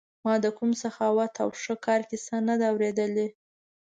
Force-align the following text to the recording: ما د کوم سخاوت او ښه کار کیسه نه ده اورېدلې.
ما 0.23 0.33
د 0.43 0.47
کوم 0.57 0.71
سخاوت 0.83 1.33
او 1.43 1.49
ښه 1.61 1.75
کار 1.85 2.01
کیسه 2.09 2.37
نه 2.47 2.55
ده 2.59 2.65
اورېدلې. 2.71 3.27